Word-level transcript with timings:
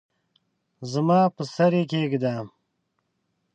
زما 0.91 1.19
پر 1.35 1.45
سر 1.55 1.71
یې 1.79 1.83
کښېږده! 1.89 2.33